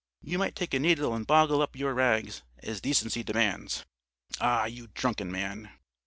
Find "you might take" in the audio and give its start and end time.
0.23-0.73